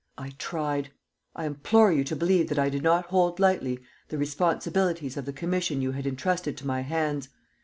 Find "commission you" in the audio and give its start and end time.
5.31-5.91